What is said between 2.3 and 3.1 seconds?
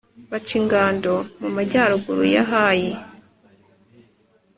ya hayi